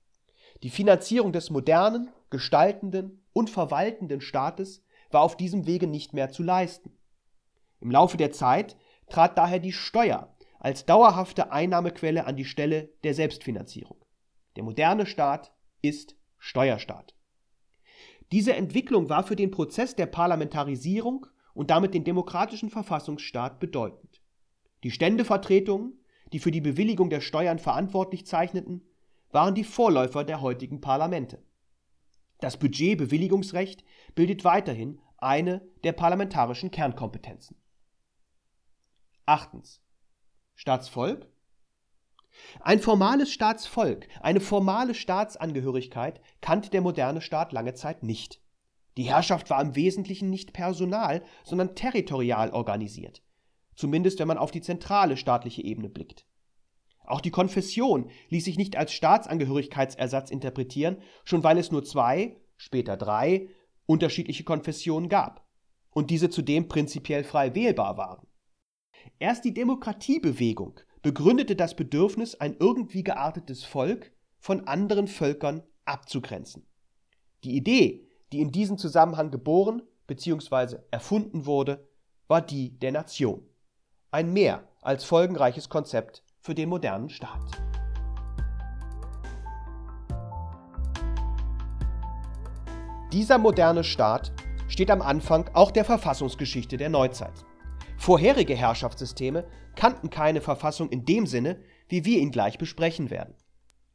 [0.64, 6.42] Die Finanzierung des modernen, gestaltenden und verwaltenden Staates war auf diesem Wege nicht mehr zu
[6.42, 6.98] leisten.
[7.78, 8.76] Im Laufe der Zeit
[9.08, 14.04] trat daher die Steuer als dauerhafte Einnahmequelle an die Stelle der Selbstfinanzierung.
[14.56, 17.14] Der moderne Staat ist Steuerstaat.
[18.32, 24.20] Diese Entwicklung war für den Prozess der Parlamentarisierung und damit den demokratischen Verfassungsstaat bedeutend.
[24.84, 28.82] Die Ständevertretungen die für die Bewilligung der Steuern verantwortlich zeichneten,
[29.30, 31.42] waren die Vorläufer der heutigen Parlamente.
[32.40, 33.84] Das Budgetbewilligungsrecht
[34.14, 37.56] bildet weiterhin eine der parlamentarischen Kernkompetenzen.
[39.26, 39.80] Achtens.
[40.54, 41.28] Staatsvolk?
[42.60, 48.40] Ein formales Staatsvolk, eine formale Staatsangehörigkeit kannte der moderne Staat lange Zeit nicht.
[48.96, 53.22] Die Herrschaft war im Wesentlichen nicht personal, sondern territorial organisiert
[53.74, 56.26] zumindest wenn man auf die zentrale staatliche Ebene blickt.
[57.04, 62.96] Auch die Konfession ließ sich nicht als Staatsangehörigkeitsersatz interpretieren, schon weil es nur zwei, später
[62.96, 63.48] drei
[63.86, 65.44] unterschiedliche Konfessionen gab
[65.90, 68.26] und diese zudem prinzipiell frei wählbar waren.
[69.18, 76.68] Erst die Demokratiebewegung begründete das Bedürfnis, ein irgendwie geartetes Volk von anderen Völkern abzugrenzen.
[77.42, 80.78] Die Idee, die in diesem Zusammenhang geboren bzw.
[80.90, 81.86] erfunden wurde,
[82.28, 83.42] war die der Nation.
[84.10, 87.62] Ein mehr als folgenreiches Konzept für den modernen Staat.
[93.12, 94.32] Dieser moderne Staat
[94.68, 97.44] steht am Anfang auch der Verfassungsgeschichte der Neuzeit.
[97.98, 99.44] Vorherige Herrschaftssysteme
[99.76, 103.34] kannten keine Verfassung in dem Sinne, wie wir ihn gleich besprechen werden.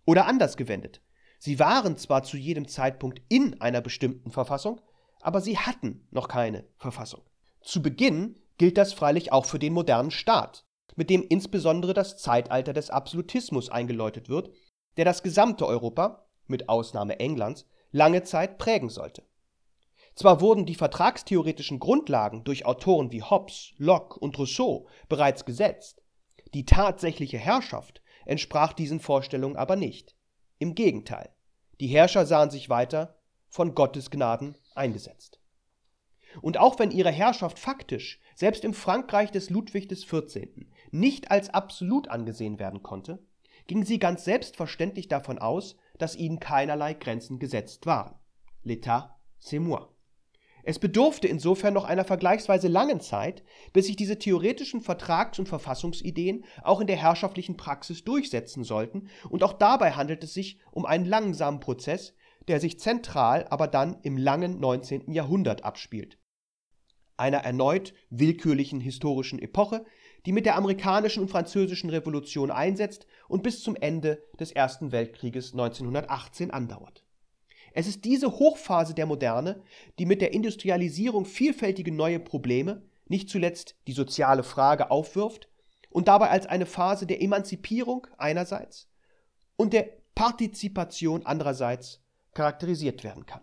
[0.06, 1.02] Oder anders gewendet.
[1.38, 4.82] Sie waren zwar zu jedem Zeitpunkt in einer bestimmten Verfassung,
[5.22, 7.22] aber sie hatten noch keine Verfassung.
[7.62, 12.74] Zu Beginn gilt das freilich auch für den modernen Staat, mit dem insbesondere das Zeitalter
[12.74, 14.50] des Absolutismus eingeläutet wird,
[14.98, 19.24] der das gesamte Europa, mit Ausnahme Englands, lange Zeit prägen sollte.
[20.16, 26.02] Zwar wurden die vertragstheoretischen Grundlagen durch Autoren wie Hobbes, Locke und Rousseau bereits gesetzt,
[26.56, 30.17] die tatsächliche Herrschaft entsprach diesen Vorstellungen aber nicht.
[30.60, 31.30] Im Gegenteil,
[31.80, 35.40] die Herrscher sahen sich weiter von Gottes Gnaden eingesetzt.
[36.42, 40.48] Und auch wenn ihre Herrschaft faktisch, selbst im Frankreich des Ludwig XIV.,
[40.92, 43.26] nicht als absolut angesehen werden konnte,
[43.68, 48.16] ging sie ganz selbstverständlich davon aus, dass ihnen keinerlei Grenzen gesetzt waren.
[48.64, 49.88] L'état, c'est moi.
[50.70, 56.44] Es bedurfte insofern noch einer vergleichsweise langen Zeit, bis sich diese theoretischen Vertrags- und Verfassungsideen
[56.62, 61.06] auch in der herrschaftlichen Praxis durchsetzen sollten, und auch dabei handelt es sich um einen
[61.06, 62.16] langsamen Prozess,
[62.50, 65.10] der sich zentral aber dann im langen 19.
[65.14, 66.20] Jahrhundert abspielt.
[67.16, 69.86] Einer erneut willkürlichen historischen Epoche,
[70.26, 75.54] die mit der amerikanischen und französischen Revolution einsetzt und bis zum Ende des Ersten Weltkrieges
[75.54, 77.07] 1918 andauert.
[77.78, 79.62] Es ist diese Hochphase der Moderne,
[80.00, 85.48] die mit der Industrialisierung vielfältige neue Probleme, nicht zuletzt die soziale Frage, aufwirft
[85.92, 88.90] und dabei als eine Phase der Emanzipierung einerseits
[89.58, 92.02] und der Partizipation andererseits
[92.34, 93.42] charakterisiert werden kann.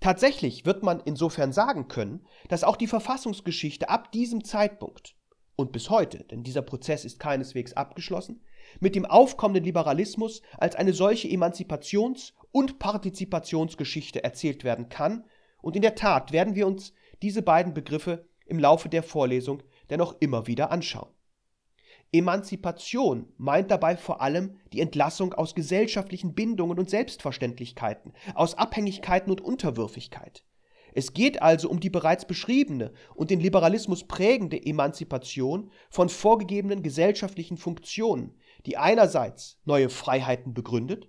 [0.00, 5.16] Tatsächlich wird man insofern sagen können, dass auch die Verfassungsgeschichte ab diesem Zeitpunkt
[5.56, 8.42] und bis heute, denn dieser Prozess ist keineswegs abgeschlossen,
[8.80, 15.24] mit dem aufkommenden Liberalismus als eine solche Emanzipations- und Partizipationsgeschichte erzählt werden kann,
[15.62, 20.16] und in der Tat werden wir uns diese beiden Begriffe im Laufe der Vorlesung dennoch
[20.20, 21.10] immer wieder anschauen.
[22.12, 29.40] Emanzipation meint dabei vor allem die Entlassung aus gesellschaftlichen Bindungen und Selbstverständlichkeiten, aus Abhängigkeiten und
[29.40, 30.44] Unterwürfigkeit.
[30.94, 37.58] Es geht also um die bereits beschriebene und den Liberalismus prägende Emanzipation von vorgegebenen gesellschaftlichen
[37.58, 38.34] Funktionen,
[38.66, 41.08] die einerseits neue Freiheiten begründet,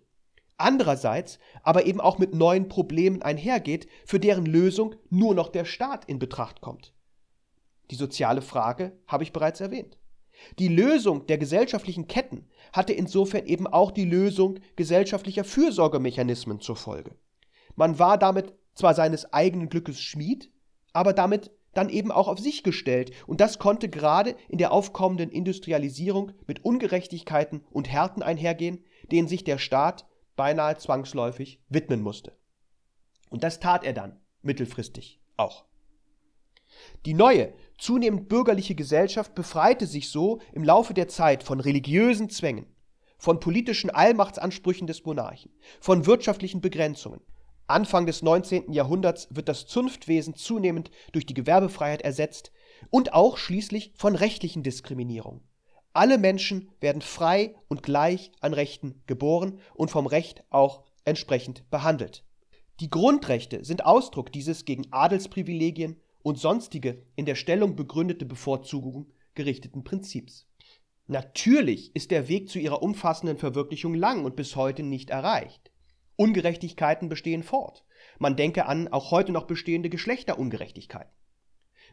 [0.58, 6.06] andererseits aber eben auch mit neuen Problemen einhergeht, für deren Lösung nur noch der Staat
[6.06, 6.94] in Betracht kommt.
[7.92, 9.98] Die soziale Frage habe ich bereits erwähnt.
[10.60, 17.16] Die Lösung der gesellschaftlichen Ketten hatte insofern eben auch die Lösung gesellschaftlicher Fürsorgemechanismen zur Folge.
[17.76, 20.52] Man war damit zwar seines eigenen Glückes Schmied,
[20.94, 25.30] aber damit dann eben auch auf sich gestellt, und das konnte gerade in der aufkommenden
[25.30, 32.36] Industrialisierung mit Ungerechtigkeiten und Härten einhergehen, denen sich der Staat beinahe zwangsläufig widmen musste.
[33.30, 35.66] Und das tat er dann, mittelfristig auch.
[37.06, 42.66] Die neue, zunehmend bürgerliche Gesellschaft befreite sich so im Laufe der Zeit von religiösen Zwängen,
[43.18, 47.22] von politischen Allmachtsansprüchen des Monarchen, von wirtschaftlichen Begrenzungen,
[47.68, 48.72] Anfang des 19.
[48.72, 52.52] Jahrhunderts wird das Zunftwesen zunehmend durch die Gewerbefreiheit ersetzt
[52.90, 55.42] und auch schließlich von rechtlichen Diskriminierungen.
[55.92, 62.24] Alle Menschen werden frei und gleich an Rechten geboren und vom Recht auch entsprechend behandelt.
[62.80, 69.84] Die Grundrechte sind Ausdruck dieses gegen Adelsprivilegien und sonstige in der Stellung begründete Bevorzugungen gerichteten
[69.84, 70.48] Prinzips.
[71.08, 75.72] Natürlich ist der Weg zu ihrer umfassenden Verwirklichung lang und bis heute nicht erreicht.
[76.18, 77.86] Ungerechtigkeiten bestehen fort.
[78.20, 81.12] Man denke an auch heute noch bestehende Geschlechterungerechtigkeiten.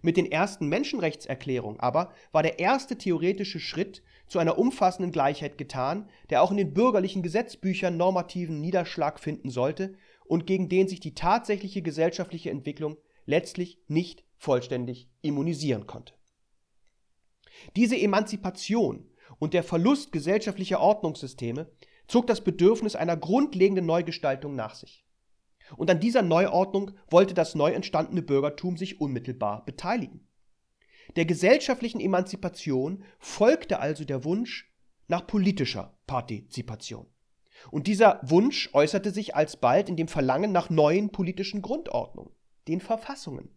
[0.03, 6.09] Mit den ersten Menschenrechtserklärungen aber war der erste theoretische Schritt zu einer umfassenden Gleichheit getan,
[6.31, 9.95] der auch in den bürgerlichen Gesetzbüchern normativen Niederschlag finden sollte
[10.27, 12.97] und gegen den sich die tatsächliche gesellschaftliche Entwicklung
[13.27, 16.15] letztlich nicht vollständig immunisieren konnte.
[17.77, 21.71] Diese Emanzipation und der Verlust gesellschaftlicher Ordnungssysteme
[22.07, 25.05] zog das Bedürfnis einer grundlegenden Neugestaltung nach sich.
[25.77, 30.29] Und an dieser Neuordnung wollte das neu entstandene Bürgertum sich unmittelbar beteiligen.
[31.17, 34.73] Der gesellschaftlichen Emanzipation folgte also der Wunsch
[35.07, 37.07] nach politischer Partizipation.
[37.71, 42.33] Und dieser Wunsch äußerte sich alsbald in dem Verlangen nach neuen politischen Grundordnungen,
[42.69, 43.51] den Verfassungen,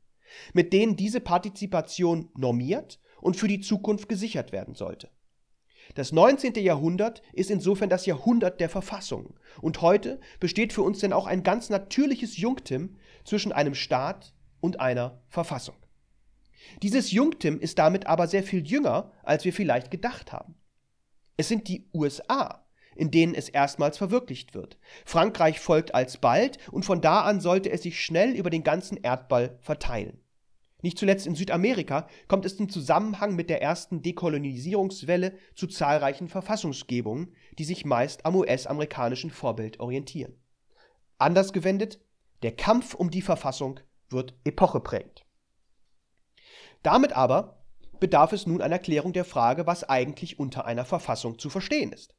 [0.54, 5.10] mit denen diese Partizipation normiert und für die Zukunft gesichert werden sollte.
[5.96, 6.56] Das 19.
[6.56, 9.36] Jahrhundert ist insofern das Jahrhundert der Verfassungen.
[9.62, 14.80] Und heute besteht für uns denn auch ein ganz natürliches Junktim zwischen einem Staat und
[14.80, 15.76] einer Verfassung.
[16.82, 20.56] Dieses Junktim ist damit aber sehr viel jünger, als wir vielleicht gedacht haben.
[21.38, 22.66] Es sind die USA,
[22.96, 24.78] in denen es erstmals verwirklicht wird.
[25.06, 29.58] Frankreich folgt alsbald und von da an sollte es sich schnell über den ganzen Erdball
[29.62, 30.20] verteilen.
[30.82, 37.34] Nicht zuletzt in Südamerika kommt es im Zusammenhang mit der ersten Dekolonisierungswelle zu zahlreichen Verfassungsgebungen,
[37.57, 40.36] die sich meist am US-amerikanischen Vorbild orientieren.
[41.17, 41.99] Anders gewendet,
[42.43, 45.25] der Kampf um die Verfassung wird epocheprägend.
[46.84, 47.63] Damit aber
[47.99, 52.15] bedarf es nun einer Klärung der Frage, was eigentlich unter einer Verfassung zu verstehen ist.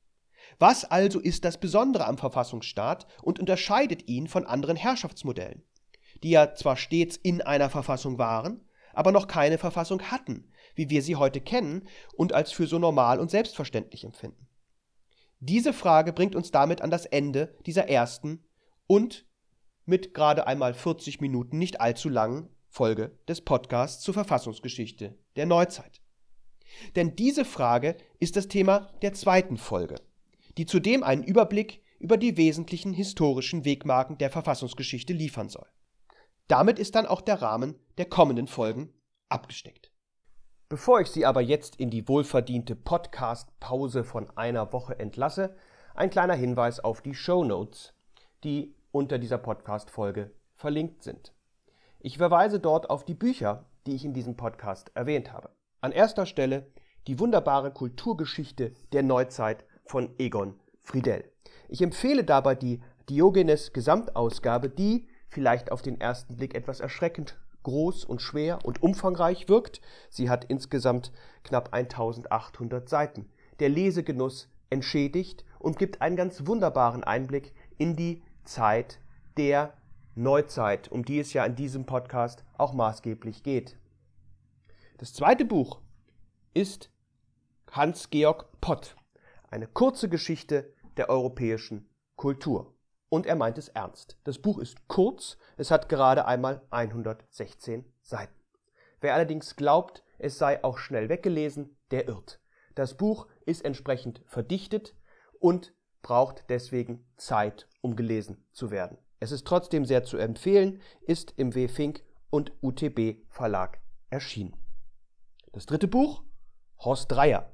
[0.59, 5.63] Was also ist das Besondere am Verfassungsstaat und unterscheidet ihn von anderen Herrschaftsmodellen?
[6.23, 11.03] Die ja zwar stets in einer Verfassung waren, aber noch keine Verfassung hatten, wie wir
[11.03, 14.49] sie heute kennen und als für so normal und selbstverständlich empfinden.
[15.41, 18.45] Diese Frage bringt uns damit an das Ende dieser ersten
[18.87, 19.27] und
[19.85, 26.01] mit gerade einmal 40 Minuten nicht allzu langen Folge des Podcasts zur Verfassungsgeschichte der Neuzeit.
[26.97, 29.97] Denn diese Frage ist das Thema der zweiten Folge,
[30.59, 35.67] die zudem einen Überblick über die wesentlichen historischen Wegmarken der Verfassungsgeschichte liefern soll.
[36.49, 38.95] Damit ist dann auch der Rahmen der kommenden Folgen
[39.29, 39.93] abgesteckt.
[40.71, 45.55] Bevor ich Sie aber jetzt in die wohlverdiente Podcast-Pause von einer Woche entlasse,
[45.95, 47.93] ein kleiner Hinweis auf die Show Notes,
[48.45, 51.35] die unter dieser Podcast-Folge verlinkt sind.
[52.01, 55.51] Ich verweise dort auf die Bücher, die ich in diesem Podcast erwähnt habe.
[55.83, 56.73] An erster Stelle
[57.07, 61.31] die wunderbare Kulturgeschichte der Neuzeit von Egon Friedel.
[61.69, 62.81] Ich empfehle dabei die
[63.11, 69.49] Diogenes Gesamtausgabe, die vielleicht auf den ersten Blick etwas erschreckend groß und schwer und umfangreich
[69.49, 69.81] wirkt.
[70.11, 71.13] Sie hat insgesamt
[71.45, 73.31] knapp 1800 Seiten.
[73.61, 79.01] Der Lesegenuss entschädigt und gibt einen ganz wunderbaren Einblick in die Zeit
[79.37, 79.75] der
[80.15, 83.77] Neuzeit, um die es ja in diesem Podcast auch maßgeblich geht.
[84.99, 85.81] Das zweite Buch
[86.55, 86.91] ist
[87.71, 88.97] Hans-Georg Pott,
[89.51, 92.78] eine kurze Geschichte der europäischen Kultur.
[93.09, 94.19] Und er meint es ernst.
[94.25, 98.35] Das Buch ist kurz, es hat gerade einmal 116 Seiten.
[99.01, 102.41] Wer allerdings glaubt, es sei auch schnell weggelesen, der irrt.
[102.75, 104.95] Das Buch ist entsprechend verdichtet
[105.41, 108.99] und braucht deswegen Zeit, um gelesen zu werden.
[109.21, 111.69] Es ist trotzdem sehr zu empfehlen, ist im W.
[111.69, 113.81] Fink und UTB Verlag
[114.11, 114.57] erschienen.
[115.53, 116.23] Das dritte Buch,
[116.79, 117.53] Horst Dreier,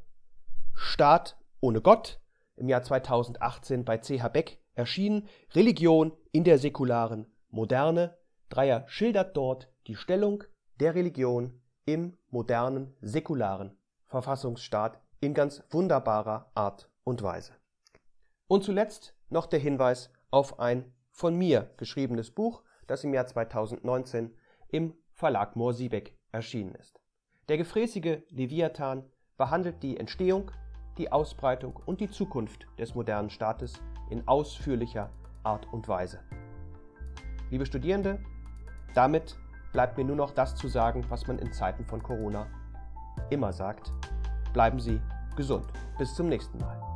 [0.75, 2.21] Staat ohne Gott,
[2.57, 8.17] im Jahr 2018 bei CH Beck erschienen Religion in der säkularen Moderne.
[8.49, 10.45] Dreier schildert dort die Stellung
[10.81, 17.53] der Religion im modernen, säkularen Verfassungsstaat in ganz wunderbarer Art und Weise.
[18.47, 24.35] Und zuletzt noch der Hinweis auf ein von mir geschriebenes Buch, das im Jahr 2019
[24.69, 27.01] im Verlag Mohr-Siebeck erschienen ist.
[27.49, 29.05] Der gefräßige Leviathan
[29.37, 30.51] behandelt die Entstehung,
[30.99, 35.11] die Ausbreitung und die Zukunft des modernen Staates in ausführlicher
[35.43, 36.21] Art und Weise.
[37.51, 38.19] Liebe Studierende,
[38.95, 39.37] damit
[39.73, 42.47] bleibt mir nur noch das zu sagen, was man in Zeiten von Corona
[43.31, 43.93] immer sagt.
[44.53, 45.01] Bleiben Sie
[45.37, 45.67] gesund.
[45.99, 46.94] Bis zum nächsten Mal.